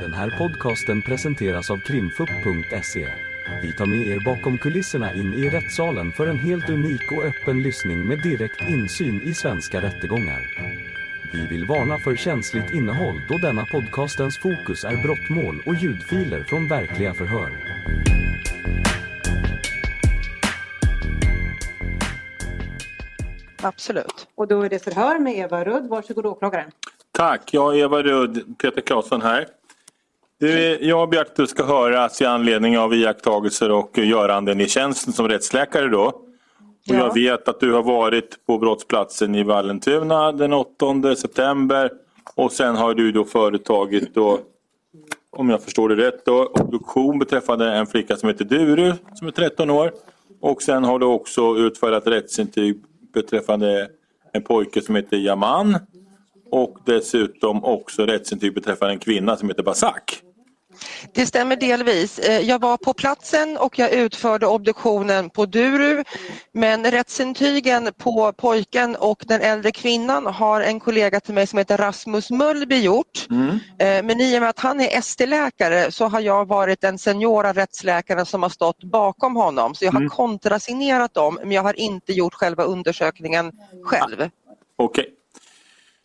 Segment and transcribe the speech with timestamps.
[0.00, 3.08] Den här podcasten presenteras av krimfupp.se.
[3.62, 7.62] Vi tar med er bakom kulisserna in i rättssalen för en helt unik och öppen
[7.62, 10.40] lyssning med direkt insyn i svenska rättegångar.
[11.32, 16.68] Vi vill varna för känsligt innehåll då denna podcastens fokus är brottmål och ljudfiler från
[16.68, 17.50] verkliga förhör.
[23.62, 24.28] Absolut.
[24.34, 25.88] Och då är det förhör med Eva Rudd.
[25.88, 26.70] Varsågod åklagaren.
[27.12, 29.46] Tack, jag är Eva Rudd, Peter Claesson här.
[30.38, 35.28] Du, jag att du ska höras i anledning av iakttagelser och göranden i tjänsten som
[35.28, 36.04] rättsläkare då.
[36.04, 36.22] Och
[36.88, 36.94] Ja.
[36.94, 41.90] Jag vet att du har varit på brottsplatsen i Vallentuna den 8 september
[42.34, 44.38] och sen har du då företagit då,
[45.30, 49.30] om jag förstår det rätt, då, obduktion beträffande en flicka som heter Duru som är
[49.30, 49.92] 13 år.
[50.40, 52.82] Och sen har du också utfärdat rättsintyg
[53.14, 53.88] beträffande
[54.32, 55.76] en pojke som heter Yaman
[56.50, 60.22] och dessutom också rättsintyg beträffande en kvinna som heter Basak.
[61.14, 62.18] Det stämmer delvis.
[62.18, 66.04] Eh, Jag var på platsen och jag utförde obduktionen på Duru
[66.52, 71.76] men rättsintygen på pojken och den äldre kvinnan har en kollega till mig som heter
[71.76, 73.26] Rasmus Möllby gjort.
[73.78, 77.52] Eh, Men i och med att han är ST-läkare så har jag varit den seniora
[77.52, 82.12] rättsläkaren som har stått bakom honom så jag har kontrasignerat dem men jag har inte
[82.12, 83.52] gjort själva undersökningen
[83.84, 84.30] själv.
[84.78, 85.04] Okej.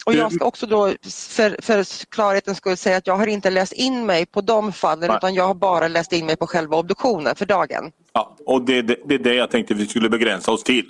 [0.06, 0.94] Och jag ska också då
[1.30, 5.08] för, för klarhetens skull säga att jag har inte läst in mig på de fallen
[5.08, 5.18] Nej.
[5.18, 7.92] utan jag har bara läst in mig på själva obduktionen för dagen.
[8.14, 10.86] Ja, och det, det, det är det jag tänkte vi skulle begränsa oss till.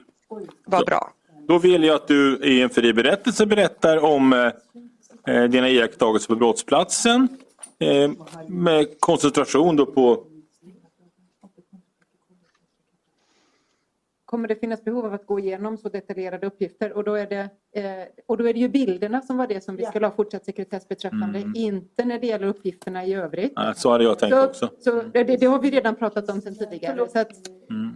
[0.65, 1.11] Vad bra.
[1.47, 6.27] Då vill jag att du i en fri berättelse berättar om eh, eh, dina iakttagelser
[6.27, 7.27] på brottsplatsen.
[7.79, 8.11] Eh,
[8.47, 10.23] med koncentration då på...
[14.31, 17.49] Kommer det finnas behov av att gå igenom så detaljerade uppgifter och då är det,
[17.75, 20.45] eh, och då är det ju bilderna som var det som vi skulle ha fortsatt
[20.45, 23.53] sekretess beträffande, inte när det gäller uppgifterna i övrigt.
[23.55, 24.69] Ja, så hade jag tänkt Så, också.
[24.79, 27.07] så det, det har vi redan pratat om sedan tidigare.
[27.09, 27.31] Så att,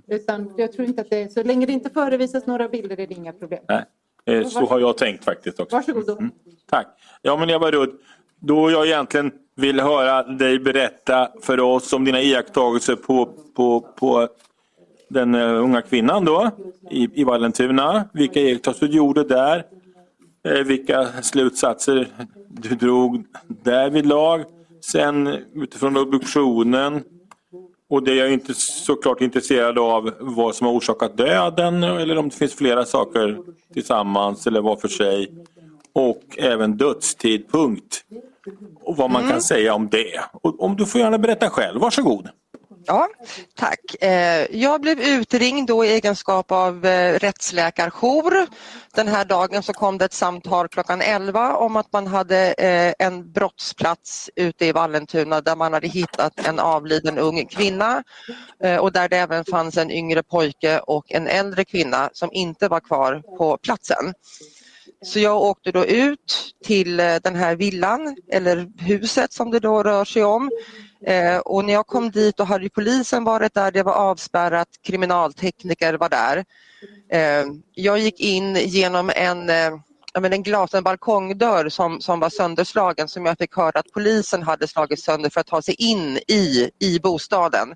[0.08, 3.14] utan jag tror inte att det, så länge det inte förevisas några bilder är det
[3.14, 3.64] inga problem.
[3.68, 3.84] Nej,
[4.26, 5.76] eh, så har jag tänkt faktiskt också.
[5.76, 6.18] Varsågod då.
[6.70, 6.88] Tack.
[7.22, 8.00] Ja men Eva Rudd,
[8.40, 14.28] då jag egentligen vill höra dig berätta för oss om dina iakttagelser på, på, på
[15.16, 16.52] den eh, unga kvinnan då
[16.92, 18.10] i, i Vallentuna.
[18.14, 19.64] Vilka iakttagelser du gjorde där.
[20.48, 22.08] Eh, vilka slutsatser
[22.50, 24.44] du drog därvidlag.
[24.92, 27.04] Sen utifrån obduktionen.
[27.90, 32.30] Och det jag är inte såklart intresserad av vad som har orsakat döden eller om
[32.30, 33.38] det finns flera saker
[33.74, 35.32] tillsammans eller var för sig.
[35.94, 38.04] Och även dödstidpunkt.
[38.84, 40.20] Och vad man kan säga om det.
[40.32, 42.30] Och om du får gärna berätta själv, varsågod.
[42.88, 43.08] Ja,
[43.56, 44.04] tack.
[44.04, 48.48] Eh, jag blev utringd då i egenskap av eh, rättsläkarjour.
[48.96, 52.94] Den här dagen så kom det ett samtal klockan 11 om att man hade eh,
[53.00, 58.04] en brottsplats ute i Vallentuna där man hade hittat en avliden ung kvinna
[58.80, 62.80] och där det även fanns en yngre pojke och en äldre kvinna som inte var
[62.80, 64.14] kvar på platsen.
[65.02, 69.84] Så jag åkte då ut till eh, den här villan eller huset som det då
[69.84, 70.52] rör sig om.
[71.06, 75.94] Eh, och när jag kom dit då hade polisen varit där, det var avspärrat, kriminaltekniker
[75.94, 76.46] var där.
[77.10, 79.80] Eh, jag gick in genom en, eh,
[80.22, 84.44] men en glas, en balkongdörr som, som var sönderslagen som jag fick höra att polisen
[84.44, 87.74] hade slagit sönder för att ta sig in i, i bostaden.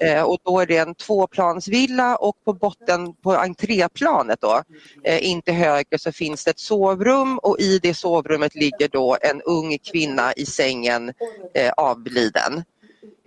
[0.00, 4.62] Eh, och då är det en tvåplansvilla och på botten på entréplanet då,
[5.04, 9.16] eh, in till höger så finns det ett sovrum och i det sovrummet ligger då
[9.20, 11.12] en ung kvinna i sängen
[11.54, 12.64] eh, avliden.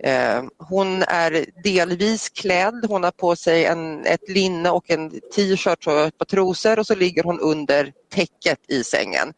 [0.02, 5.86] Eh, hon är delvis klädd, hon har på sig en, ett linne och en t-shirt
[5.86, 9.32] och ett par trosor och så ligger hon under täcket i sängen.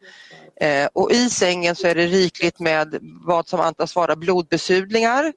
[0.55, 5.33] Eh, och i sängen så är det rikligt med vad som antas vara blodbesudlingar.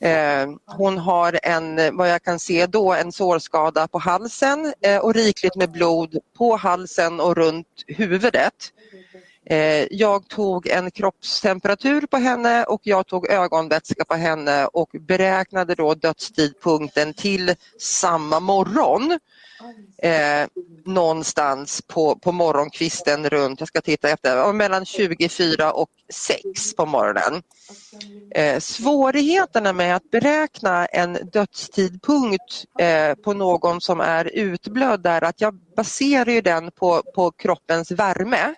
[0.00, 5.56] Eh, hon har en, vad jag kan se då, en sårskada på halsen och rikligt
[5.56, 8.72] med blod på halsen och runt huvudet.
[9.46, 15.74] Eh, jag tog en kroppstemperatur på henne och jag tog ögonvätska på henne och beräknade
[15.74, 19.18] då dödstidpunkten till samma morgon.
[19.98, 20.48] Eh,
[20.84, 27.42] någonstans på, på morgonkvisten runt, jag ska titta efter, mellan 24 och 6 på morgonen.
[28.34, 35.40] Eh, svårigheterna med att beräkna en dödstidpunkt eh, på någon som är utblödd är att
[35.40, 38.54] jag baserar ju den på, på kroppens värme.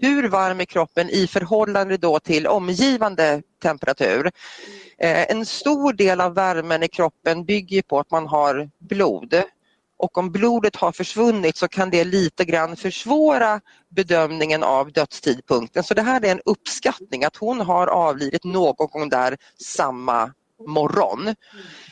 [0.00, 4.30] Hur varm är kroppen i förhållande då till omgivande temperatur?
[4.98, 9.42] Eh, en stor del av värmen i kroppen bygger på att man har blod
[9.98, 15.84] och om blodet har försvunnit så kan det lite grann försvåra bedömningen av dödstidpunkten.
[15.84, 20.32] Så det här är en uppskattning att hon har avlidit någon gång där samma
[20.66, 21.28] morgon.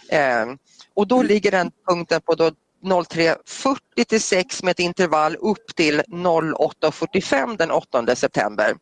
[0.08, 0.46] Eh,
[0.94, 2.50] och då ligger den punkten på då
[2.84, 8.74] 03.40 till 6 med ett intervall upp till 08.45 den 8 september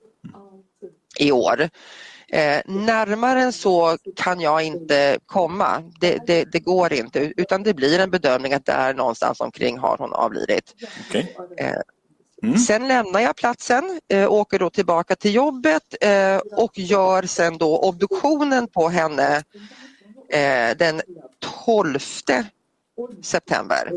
[1.18, 1.68] i år.
[2.32, 5.82] Eh, närmare än så kan jag inte komma.
[6.00, 9.78] Det, det, det, går inte utan det blir en bedömning att det är någonstans omkring
[9.78, 10.74] har hon avlidit.
[11.08, 11.26] Okay.
[11.58, 11.74] Eh,
[12.42, 12.58] mm.
[12.58, 17.78] Sen lämnar jag platsen, eh, åker då tillbaka till jobbet eh, och gör sen då
[17.78, 19.42] obduktionen på henne
[20.28, 21.02] eh, den
[21.64, 21.98] 12
[23.22, 23.92] september.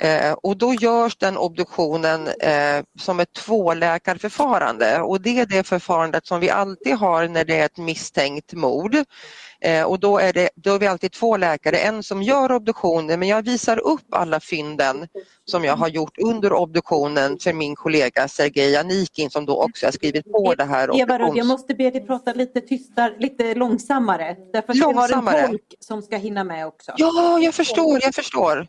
[0.00, 6.26] Eh, och då görs den obduktionen eh, som ett tvåläkarförfarande och det är det förfarandet
[6.26, 8.96] som vi alltid har när det är ett misstänkt mord.
[9.60, 13.20] Eh, och då är, det, då är vi alltid två läkare, en som gör obduktionen
[13.20, 15.08] men jag visar upp alla fynden
[15.44, 19.92] som jag har gjort under obduktionen för min kollega Sergej Janikin som då också har
[19.92, 21.00] skrivit på det här.
[21.00, 24.36] Eva Rudd, jag måste be dig prata lite tystare, lite långsammare.
[24.52, 25.36] Därför att långsammare.
[25.36, 26.92] vi har en tolk som ska hinna med också.
[26.96, 28.66] Ja, jag förstår, jag förstår.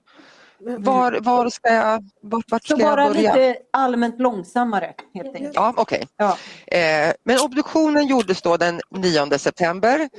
[0.62, 3.36] Var, var ska jag, vart, vart ska Så bara jag börja?
[3.36, 5.56] lite allmänt långsammare helt enkelt.
[5.56, 6.08] Ja, okej.
[6.18, 6.38] Ja.
[6.68, 10.10] Eh, men obduktionen gjordes då den 9 september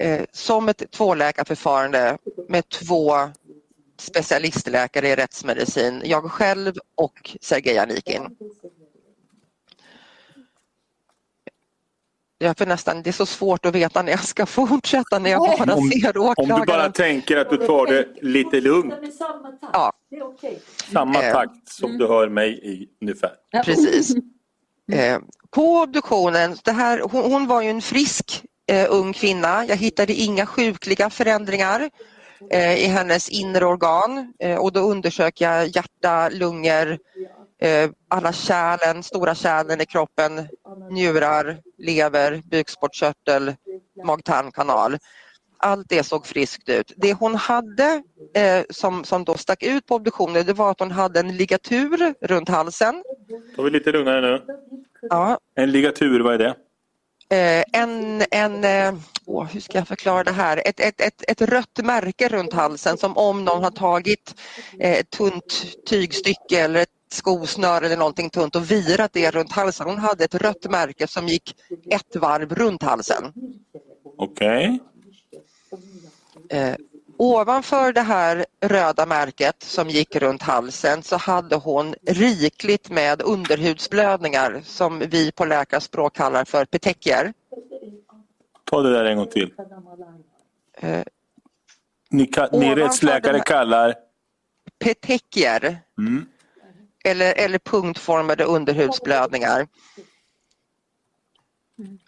[0.00, 3.12] eh, som ett tvåläkarförfarande med två
[4.00, 8.36] specialistläkare i rättsmedicin, jag själv och Sergej Janikin.
[12.42, 15.40] Jag får nästan, det är så svårt att veta när jag ska fortsätta när jag
[15.58, 16.60] bara Om- ser Om åklagaren.
[16.60, 18.94] du bara tänker att du tar det lite lugnt,
[19.72, 19.92] Ja,
[20.92, 21.32] samma Eh.
[21.32, 23.32] takt som du hör mig i ungefär.
[23.64, 24.14] precis.
[24.92, 25.18] Eh,
[25.50, 29.64] på obduktionen, det här, hon, hon var ju en frisk eh, ung kvinna.
[29.66, 31.90] Jag hittade inga sjukliga förändringar
[32.50, 36.98] eh, i hennes inre organ eh, och då undersöker jag hjärta, lungor,
[37.62, 40.48] eh, alla kärlen, stora kärlen i kroppen,
[40.90, 43.54] njurar, lever, bukspottkörtel,
[44.04, 44.98] mag-tarmkanal.
[45.62, 46.92] Allt det såg friskt ut.
[46.96, 48.02] Det hon hade
[48.34, 52.14] eh, som, som då stack ut på obduktionen det var att hon hade en ligatur
[52.20, 53.02] runt halsen.
[53.56, 54.42] Tar vi lite lugnare nu.
[55.00, 56.56] Ja, En ligatur, vad är det?
[57.32, 58.94] Eh, en, en eh,
[59.26, 60.62] åh, hur ska jag förklara det här?
[60.64, 64.34] Ett, ett, ett, ett rött märke runt halsen som om någon har tagit
[64.80, 69.86] eh, ett tunt tygstycke eller ett skosnöre eller någonting tunt och virat det runt halsen.
[69.86, 71.54] Hon hade ett rött märke som gick
[71.90, 73.32] ett varv runt halsen.
[74.18, 74.78] Okej.
[76.50, 76.74] Eh,
[77.16, 84.60] ovanför det här röda märket som gick runt halsen så hade hon rikligt med underhudsblödningar
[84.64, 87.32] som vi på läkarspråk kallar för petekier.
[88.64, 89.52] Ta det där en gång till.
[90.80, 91.02] Eh,
[92.10, 93.94] Ni, ka- ni rättsläkare kallar...
[94.78, 96.26] petekier Mm
[97.04, 99.66] eller, eller punktformade underhudsblödningar.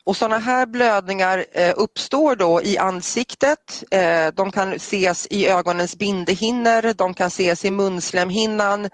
[0.04, 3.84] Och sådana här blödningar eh, uppstår då i ansiktet.
[3.90, 8.88] Eh, de kan ses i ögonens bindehinnor, de kan ses i munslemhinnan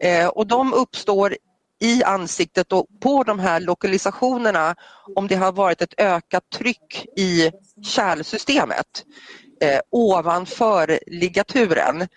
[0.00, 1.36] eh, och de uppstår
[1.80, 4.74] i ansiktet och på de här lokalisationerna
[5.14, 7.50] om det har varit ett ökat tryck i
[7.82, 9.04] kärlsystemet
[9.90, 12.08] ovanför ligaturen.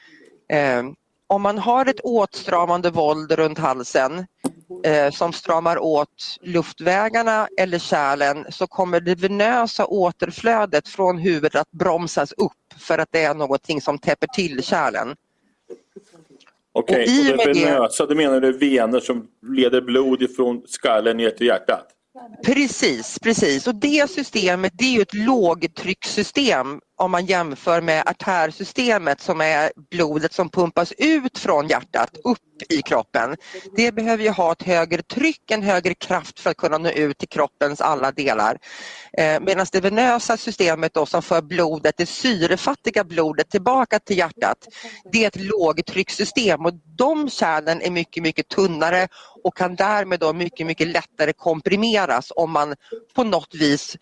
[1.33, 4.25] Om man har ett åtstramande våld runt halsen
[4.85, 11.71] eh, som stramar åt luftvägarna eller kärlen så kommer det venösa återflödet från huvudet att
[11.71, 15.16] bromsas upp för att det är någonting som täpper till kärlen.
[16.73, 21.18] Okej, i och och det- venösa, det menar du vener som leder blod ifrån skallen
[21.18, 21.87] ner till hjärtat?
[22.45, 23.68] Precis, precis.
[23.68, 29.72] Och det systemet det är ju ett lågtryckssystem om man jämför med artärsystemet som är
[29.92, 33.36] blodet som pumpas ut från hjärtat upp i kroppen.
[33.76, 37.18] Det behöver ju ha ett högre tryck, en högre kraft för att kunna nå ut
[37.18, 38.58] till kroppens alla delar.
[39.18, 44.68] Eh, Medan det venösa systemet då som för blodet, det syrefattiga blodet tillbaka till hjärtat,
[45.12, 49.08] det är ett lågtryckssystem och de kärlen är mycket, mycket tunnare
[49.44, 52.76] och kan därmed då mycket, mycket lättare komprimeras om man
[53.16, 53.98] på något vis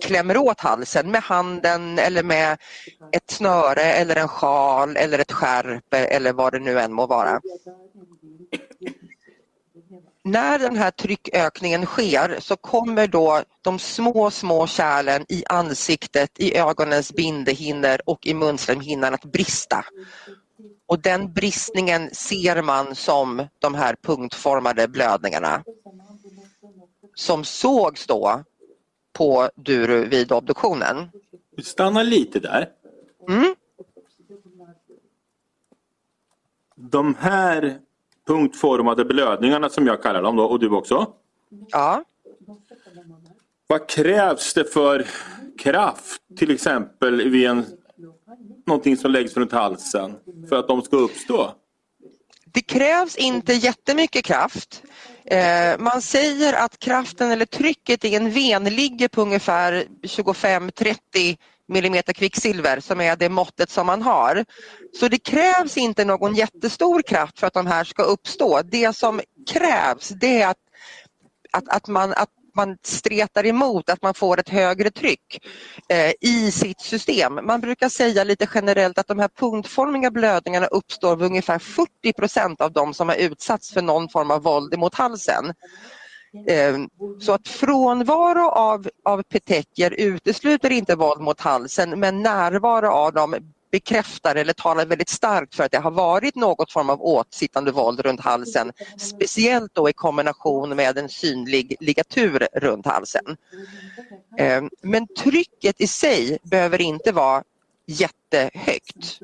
[0.00, 2.58] klämmer åt halsen med handen eller med
[3.12, 7.40] ett snöre eller en sjal eller ett skärp eller vad det nu än må vara.
[10.24, 16.56] När den här tryckökningen sker så kommer då de små, små kärlen i ansiktet, i
[16.56, 19.84] ögonens bindehinnor och i munslemhinnan att brista.
[20.86, 25.64] Och den bristningen ser man som de här punktformade blödningarna
[27.14, 28.44] som sågs då
[29.12, 31.10] på Duru vid obduktionen.
[31.56, 32.68] Vi stannar lite där.
[33.28, 33.54] Mm.
[36.90, 37.78] De här
[38.26, 41.06] punktformade blödningarna som jag kallar dem då, och du också.
[41.70, 42.04] Ja.
[43.66, 45.06] Vad krävs det för
[45.58, 47.64] kraft till exempel vid en,
[48.66, 50.14] någonting som läggs runt halsen
[50.48, 51.54] för att de ska uppstå?
[52.44, 54.82] Det krävs inte jättemycket kraft.
[55.24, 61.36] Eh, man säger att kraften eller trycket i en ven ligger på ungefär 25-30
[61.72, 64.44] millimeter kvicksilver som är det måttet som man har.
[65.00, 68.62] Så det krävs inte någon jättestor kraft för att de här ska uppstå.
[68.62, 70.56] Det som krävs det är att,
[71.52, 75.46] att, att, man, att man stretar emot, att man får ett högre tryck
[75.88, 77.34] eh, i sitt system.
[77.42, 82.60] Man brukar säga lite generellt att de här punktformiga blödningarna uppstår vid ungefär 40 procent
[82.60, 85.54] av de som har utsatts för någon form av våld mot halsen.
[86.46, 86.88] Ehm,
[87.20, 93.34] så att frånvaro av, av petekier utesluter inte våld mot halsen men närvaro av dem
[93.70, 98.00] bekräftar eller talar väldigt starkt för att det har varit något form av åtsittande våld
[98.00, 98.72] runt halsen.
[98.98, 103.36] Speciellt då i kombination med en synlig ligatur runt halsen.
[104.38, 107.44] Ehm, men trycket i sig behöver inte vara
[107.86, 109.20] jättehögt.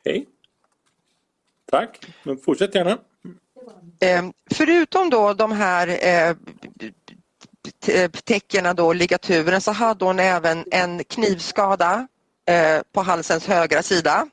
[0.00, 0.26] Okej.
[1.70, 2.98] Tack, men fortsätt gärna.
[4.02, 6.36] Ehm, förutom då de här eh,
[8.24, 12.08] tecknen då, ligaturen, så hade hon även en knivskada
[12.48, 14.26] eh, på halsens högra sida.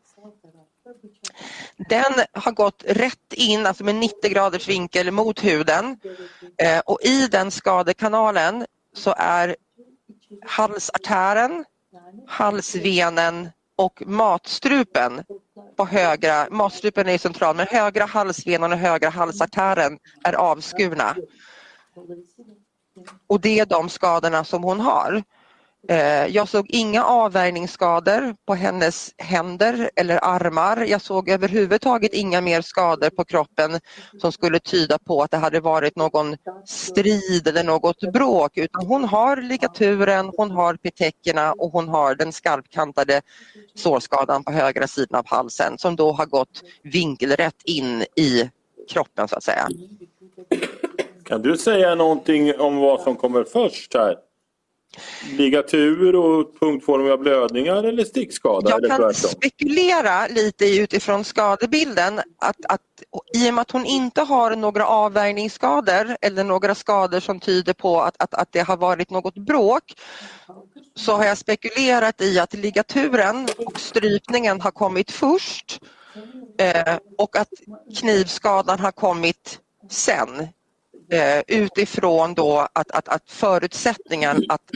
[1.90, 6.00] Den har gått rätt in, alltså med 90 graders vinkel mot huden
[6.58, 9.56] eh, och i den skadekanalen så är
[10.46, 11.66] halsartären,
[12.28, 13.50] halsvenen
[13.80, 15.24] och matstrupen
[15.78, 21.16] på högra, matstrupen är central, men högra halsvenan och högra halsartären är avskurna.
[23.28, 25.24] Och det är de skadorna som hon har.
[25.88, 30.86] Eh, jag såg inga avvärjningsskador på hennes händer eller armar.
[30.86, 33.80] Jag såg överhuvudtaget inga mer skador på kroppen
[34.22, 39.04] som skulle tyda på att det hade varit någon strid eller något bråk utan hon
[39.04, 43.22] har ligaturen, hon har peteckerna och hon har den skarpkantade
[43.76, 48.50] sårskadan på högra sidan av halsen som då har gått vinkelrätt in i
[48.90, 49.68] kroppen så att säga.
[51.24, 54.29] Kan du säga någonting om vad som kommer först här?
[55.38, 58.70] Ligatur och punktformiga blödningar eller stickskada?
[58.70, 62.82] Jag kan spekulera lite utifrån skadebilden att, att
[63.38, 68.02] i och med att hon inte har några avvärjningsskador eller några skador som tyder på
[68.02, 69.84] att, att, att det har varit något bråk
[70.96, 75.80] så har jag spekulerat i att ligaturen och strypningen har kommit först
[76.60, 77.50] eh, och att
[78.00, 80.48] knivskadan har kommit sen
[81.12, 84.72] eh, utifrån då att, att, att förutsättningen att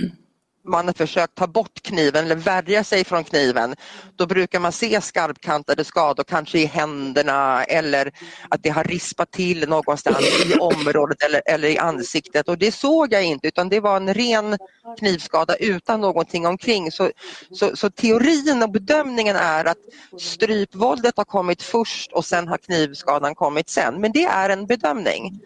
[0.66, 3.76] man har försökt ta bort kniven eller värja sig från kniven,
[4.16, 8.12] då brukar man se skarpkantade skador kanske i händerna eller
[8.50, 13.14] att det har rispat till någonstans i området eller, eller i ansiktet och det såg
[13.14, 14.58] jag inte utan det var en ren
[15.00, 16.92] knivskada utan någonting omkring.
[16.92, 17.12] Så,
[17.52, 19.78] så, så teorin och bedömningen är att
[20.20, 24.02] strypvåldet har kommit först och sen har knivskadan kommit sen.
[24.02, 25.40] Men det är en bedömning.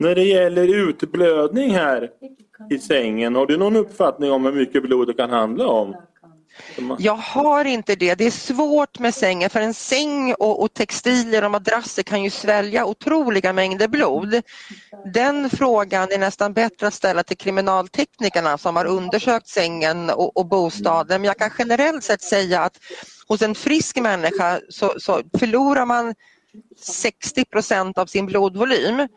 [0.00, 2.10] När det gäller utblödning här
[2.70, 5.96] i sängen, har du någon uppfattning om hur mycket blod det kan handla om?
[6.98, 8.14] Jag har inte det.
[8.14, 12.30] Det är svårt med sängen för en säng och, och, textilier och madrasser kan ju
[12.30, 14.42] svälja otroliga mängder blod.
[15.14, 20.46] Den frågan är nästan bättre att ställa till kriminalteknikerna som har undersökt sängen och, och
[20.46, 21.20] bostaden.
[21.20, 22.78] Men jag kan generellt sett säga att
[23.28, 26.14] hos en frisk människa så, så förlorar man
[27.02, 29.08] 60% av sin blodvolym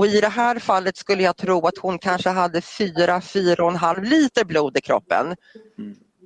[0.00, 4.76] och i det här fallet skulle jag tro att hon kanske hade 4-4,5 liter blod
[4.76, 5.36] i kroppen.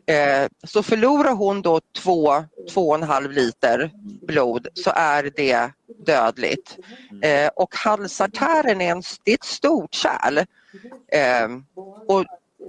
[0.07, 3.91] Eh, så förlorar hon då 2-2,5 liter
[4.27, 5.71] blod så är det
[6.07, 6.79] dödligt.
[7.23, 10.39] Eh, och halsartären är, en, det är ett stort kärl.
[11.09, 11.49] Eh,
[12.07, 12.25] och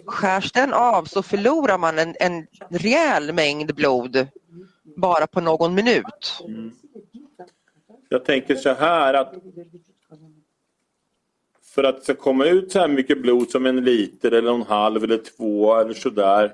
[0.06, 4.28] skärs den av så förlorar man en, en rejäl mängd blod
[4.96, 6.44] bara på någon minut.
[8.10, 9.34] Jag tänker så här att
[11.76, 14.62] för att det ska komma ut så här mycket blod som en liter eller en
[14.62, 16.52] halv eller två eller sådär.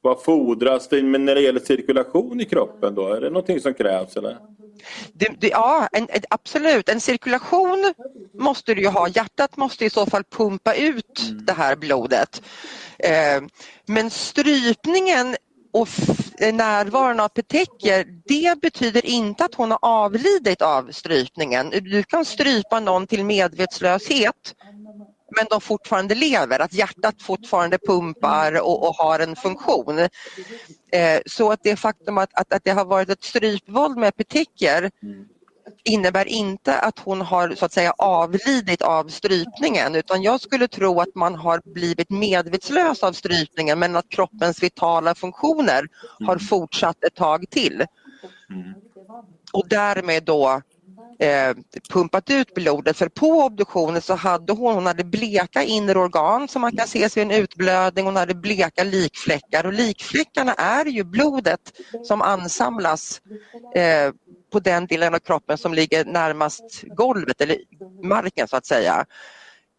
[0.00, 3.08] Vad fordras det när det gäller cirkulation i kroppen då?
[3.08, 4.36] Är det någonting som krävs eller?
[5.12, 6.88] Det, det, ja, en, en, absolut.
[6.88, 7.94] En cirkulation
[8.34, 9.08] måste du ju ha.
[9.08, 11.44] Hjärtat måste i så fall pumpa ut mm.
[11.44, 12.42] det här blodet.
[12.98, 13.42] Eh,
[13.86, 15.36] men strypningen
[15.72, 15.88] och
[16.52, 21.70] närvaron av petekier, det betyder inte att hon har avlidit av strypningen.
[21.70, 24.54] Du kan strypa någon till medvetslöshet
[25.36, 29.98] men de fortfarande lever, att hjärtat fortfarande pumpar och, och har en funktion.
[30.92, 34.90] Eh, så att det faktum att, att, att det har varit ett strypvåld med petiker
[35.84, 41.00] innebär inte att hon har så att säga avlidit av strypningen utan jag skulle tro
[41.00, 45.88] att man har blivit medvetslös av strypningen men att kroppens vitala funktioner
[46.26, 47.84] har fortsatt ett tag till.
[49.52, 50.62] Och därmed då
[51.18, 51.54] eh,
[51.92, 56.62] pumpat ut blodet för på obduktionen så hade hon, hon hade bleka inre organ som
[56.62, 61.60] man kan se vid en utblödning, hon hade bleka likfläckar och likfläckarna är ju blodet
[62.02, 63.20] som ansamlas
[63.74, 64.12] eh,
[64.52, 67.56] på den delen av kroppen som ligger närmast golvet eller
[68.02, 69.06] marken så att säga.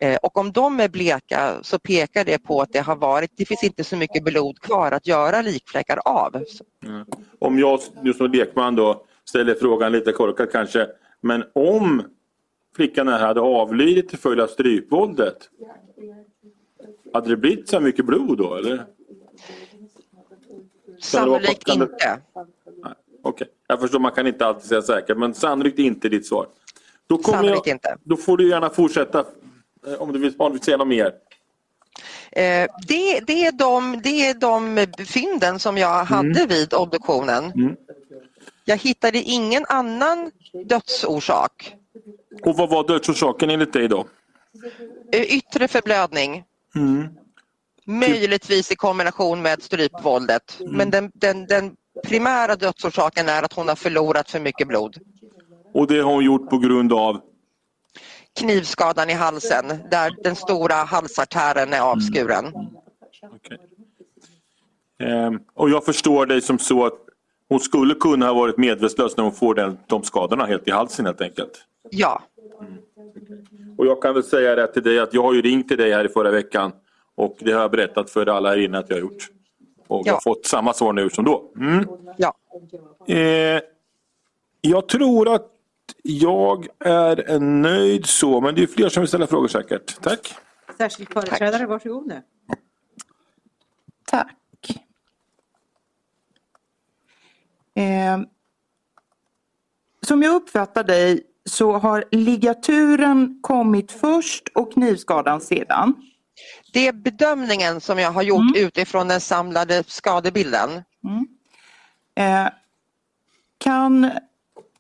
[0.02, 3.46] Eh, och om de är bleka så pekar det på att det har varit, det
[3.46, 6.36] finns inte så mycket blod kvar att göra likfläckar av.
[6.86, 7.06] Mm.
[7.40, 10.88] Om jag just som lekman då ställer frågan lite korkat kanske.
[11.22, 12.04] Men om
[12.76, 15.50] flickan här hade avlidit till följd av strypvåldet.
[17.14, 18.86] Hade det blivit så mycket blod då eller?
[21.02, 22.20] Sannolikt det- inte.
[23.22, 26.48] Okej, jag förstår man kan inte alltid säga säkert men sannolikt inte ditt svar.
[27.08, 27.98] Då, kommer Sannolikt jag, inte.
[28.04, 29.20] då får du gärna fortsätta
[29.88, 31.06] eh, om du vill, om du vill säga något mer.
[32.32, 37.44] Eh, det, det, är de, det är de fynden som jag hade vid obduktionen.
[37.46, 37.76] Mm.
[38.70, 40.32] Jag hittade ingen annan
[40.66, 41.76] dödsorsak.
[42.42, 44.08] Och vad var dödsorsaken enligt dig då?
[45.12, 46.44] Eh, Yttre förblödning.
[46.76, 47.08] Mm.
[47.86, 50.60] Möjligtvis i kombination med strypvåldet.
[50.68, 54.98] Men den, den, den primära dödsorsaken är att hon har förlorat för mycket blod.
[55.74, 57.22] Och det har hon gjort på grund av?
[58.40, 62.46] Knivskadan i halsen där den stora halsartären är avskuren.
[63.36, 63.58] Okej.
[65.00, 67.09] Ehm, och jag förstår dig som så att
[67.50, 71.06] hon skulle kunna ha varit medvetslös när hon får den, de skadorna helt i halsen
[71.06, 71.66] helt enkelt.
[71.92, 72.24] Ja,
[73.78, 75.92] Och jag kan väl säga det till dig att jag har ju ringt till dig
[75.94, 76.72] här i förra veckan
[77.16, 79.28] och det har jag berättat för alla här inne att jag har gjort.
[79.88, 80.22] Och jag har Ja.
[80.24, 81.52] fått samma svar nu som då.
[81.56, 81.86] Mm.
[82.18, 82.34] ja.
[83.08, 83.62] Eh,
[84.62, 85.48] jag tror att
[86.04, 90.02] jag är nöjd så, men det är fler som vill ställa frågor säkert.
[90.02, 90.36] Tack.
[90.78, 92.22] Särskild företrädare, varsågod nu.
[94.06, 94.28] Tack.
[97.80, 98.20] Eh,
[100.02, 105.94] som jag uppfattar dig så har ligaturen kommit först och knivskadan sedan.
[106.74, 110.70] Det är bedömningen som jag har gjort utifrån den samlade skadebilden.
[112.16, 112.48] Eh,
[113.58, 114.12] kan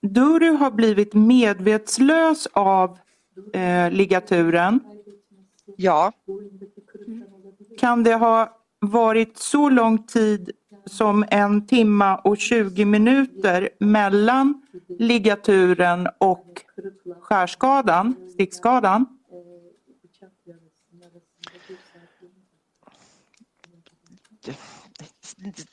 [0.02, 2.98] Duru ha blivit medvetslös av
[3.54, 4.80] eh, ligaturen?
[5.78, 6.12] Ja,
[7.80, 10.52] Kan det ha varit så lång tid
[10.90, 14.62] som en timma och 20 minuter mellan
[15.00, 16.62] ligaturen och
[17.22, 19.06] skärskadan, stickskadan?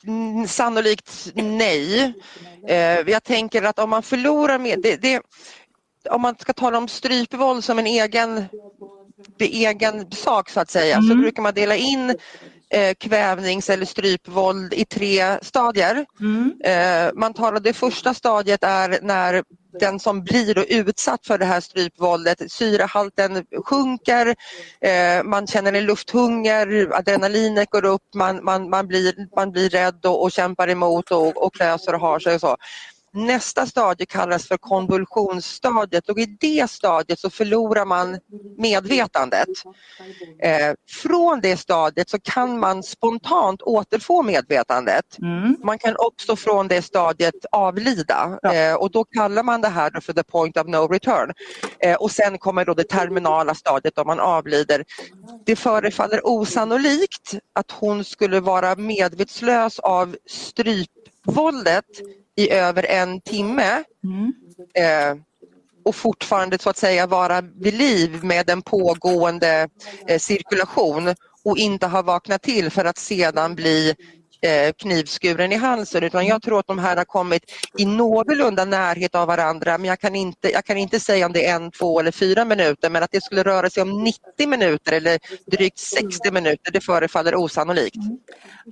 [0.07, 2.15] Mm, Sannolikt nej.
[2.69, 2.77] Eh,
[3.11, 4.83] jag tänker att om man förlorar med...
[4.83, 5.23] Det, det,
[6.11, 8.45] om man ska tala om strypvåld som en egen,
[9.39, 12.15] egen sak så att säga så brukar man dela in
[12.71, 16.07] eh, kvävnings eller strypvåld i tre stadier.
[16.21, 16.55] Mm.
[16.65, 19.43] Eh, man talar, det första stadiet är när
[19.81, 24.35] den som blir utsatt för det här strypvåldet, syrehalten sjunker,
[24.81, 30.07] eh, man känner en lufthunger, adrenalinet går upp, man, man, man, blir, man blir rädd
[30.07, 32.57] och, och kämpar emot och, och klöser och har sig och så.
[33.17, 38.19] Nästa stadie kallas för konvulsionsstadiet och i det stadiet så förlorar man
[38.59, 39.49] medvetandet.
[40.43, 45.19] Eh, från det stadiet så kan man spontant återfå medvetandet.
[45.19, 45.57] Mm.
[45.65, 48.55] Man kan också från det stadiet avlida Ja.
[48.55, 51.33] eh, och då kallar man det här för the point of no return.
[51.79, 54.85] Eh, och sen kommer då det terminala stadiet om man avlider.
[55.47, 61.85] Det förefaller osannolikt att hon skulle vara medvetslös av strypvåldet
[62.37, 64.33] i över en timme Mm.
[64.75, 65.23] eh,
[65.85, 69.69] och fortfarande så att säga vara vid liv med en pågående
[70.09, 73.95] eh, cirkulation och inte ha vaknat till för att sedan bli
[74.41, 77.43] Eh, knivskuren i halsen utan jag tror att de här har kommit
[77.79, 81.47] i någorlunda närhet av varandra men jag kan, inte, jag kan inte säga om det
[81.47, 84.93] är en, två eller fyra minuter men att det skulle röra sig om 90 minuter
[84.93, 85.19] eller
[85.51, 87.97] drygt 60 minuter det förefaller osannolikt.
[87.97, 88.19] Mm.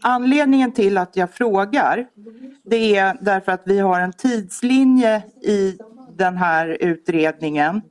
[0.02, 2.06] Anledningen till att jag frågar
[2.64, 5.78] det är därför att vi har en tidslinje i
[6.16, 7.82] den här utredningen.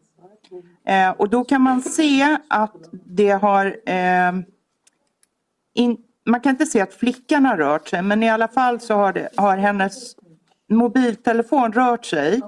[0.88, 3.66] Eh, och då kan man se att det har...
[3.86, 4.34] Eh,
[5.74, 8.94] in, man kan inte se att flickan har rört sig men i alla fall så
[8.94, 10.16] har, det, har hennes
[10.70, 12.42] mobiltelefon rört sig.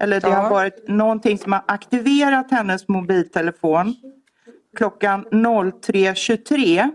[0.00, 0.34] Eller det Ja.
[0.34, 3.94] har varit någonting som har aktiverat hennes mobiltelefon.
[4.76, 6.90] klockan 03.23.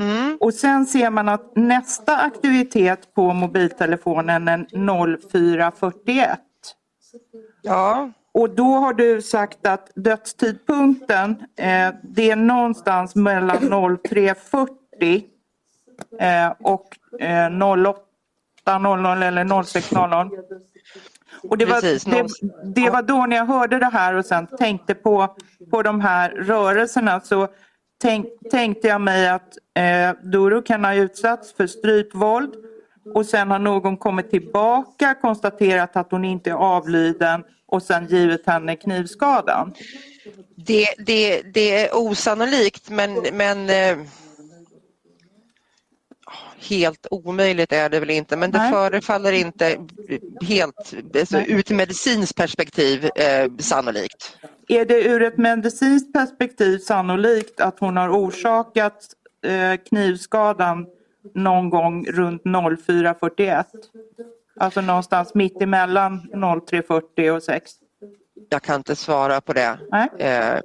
[0.00, 0.36] Mm.
[0.40, 6.36] Och sen ser man att nästa aktivitet på mobiltelefonen är 04.41.
[7.62, 14.68] Ja, Och då har du sagt att dödstidpunkten eh, det är någonstans mellan 03.40
[16.20, 20.30] eh, och eh, 08.00 eller 06.00.
[21.42, 22.26] Och det var, Precis, det,
[22.74, 25.36] det var då när jag hörde det här och sen tänkte på,
[25.70, 27.48] på de här rörelserna så
[28.02, 32.54] tänk, tänkte jag mig att eh, Doro kan ha utsatts för strypvåld
[33.14, 38.46] och sen har någon kommit tillbaka, konstaterat att hon inte är avliden och sen givit
[38.46, 39.74] henne knivskadan.
[40.56, 44.06] det, det, det är osannolikt men, men eh,
[46.70, 48.72] helt omöjligt är det väl inte men det Nej.
[48.72, 49.76] förefaller inte
[50.42, 54.38] helt alltså, ur ett medicinskt perspektiv eh, sannolikt.
[54.68, 59.06] Är det ur ett medicinskt perspektiv sannolikt att hon har orsakat
[59.44, 60.86] eh, knivskadan
[61.34, 63.64] någon gång runt 04.41?
[64.60, 67.72] Alltså någonstans mitt emellan 03.40 och 6?
[68.48, 69.78] Jag kan inte svara på det.
[70.18, 70.60] Eh,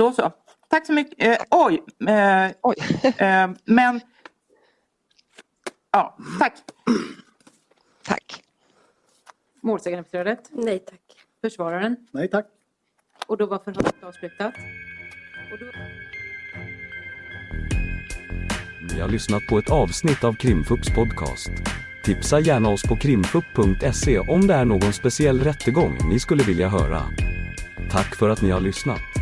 [0.00, 0.32] Då så.
[0.68, 1.40] Tack så mycket.
[1.40, 2.76] Eh, oj, eh, oj.
[3.18, 4.00] eh, men...
[5.90, 6.54] Ja, tack.
[8.04, 8.42] Tack.
[9.60, 11.00] Målsägandebiträdet, Nej tack.
[11.40, 12.46] försvararen Nej tack.
[13.26, 14.54] och då var förhöret avslutat.
[15.52, 15.66] Och då...
[18.94, 21.50] Ni har lyssnat på ett avsnitt av Krimfupps podcast.
[22.04, 27.02] Tipsa gärna oss på krimfupp.se om det är någon speciell rättegång ni skulle vilja höra.
[27.90, 29.19] Tack för att ni har lyssnat.